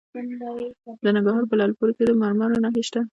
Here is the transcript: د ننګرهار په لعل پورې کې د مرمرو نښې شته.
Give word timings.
د 1.03 1.05
ننګرهار 1.15 1.43
په 1.49 1.55
لعل 1.59 1.71
پورې 1.77 1.93
کې 1.97 2.03
د 2.05 2.11
مرمرو 2.21 2.61
نښې 2.63 2.83
شته. 2.87 3.01